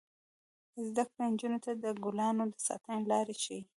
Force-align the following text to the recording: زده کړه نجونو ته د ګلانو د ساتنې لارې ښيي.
زده 0.87 1.03
کړه 1.09 1.25
نجونو 1.31 1.59
ته 1.65 1.71
د 1.83 1.85
ګلانو 2.03 2.43
د 2.53 2.55
ساتنې 2.67 3.01
لارې 3.11 3.35
ښيي. 3.43 3.61